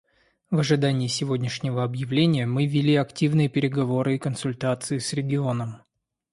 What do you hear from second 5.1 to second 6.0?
регионом.